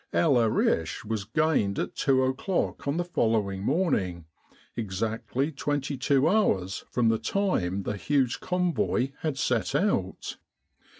[0.13, 4.25] El Arish was gained at two o'clock on the following morning,
[4.75, 10.37] exactly 22 hours from the time the huge Convoy had set out.